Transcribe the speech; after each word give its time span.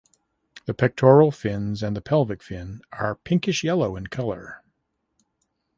The 0.65 0.73
pectoral 0.73 1.29
fins 1.29 1.83
and 1.83 1.95
the 1.95 2.01
pelvic 2.01 2.41
fin 2.41 2.81
are 2.91 3.17
pinkish 3.23 3.63
yellow 3.63 3.95
in 3.95 4.07
colour. 4.07 4.63